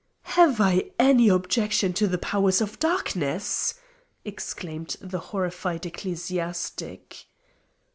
[0.33, 3.75] "Have I any objection to the powers of Darkness?"
[4.25, 7.27] exclaimed the horrified ecclesiastic.